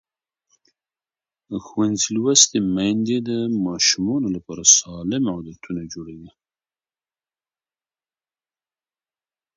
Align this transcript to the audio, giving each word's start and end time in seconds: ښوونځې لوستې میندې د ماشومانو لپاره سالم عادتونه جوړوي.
ښوونځې 1.65 2.07
لوستې 2.15 2.59
میندې 2.75 3.17
د 3.29 3.31
ماشومانو 3.65 4.27
لپاره 4.35 4.63
سالم 4.77 5.23
عادتونه 5.33 5.81
جوړوي. 5.93 6.31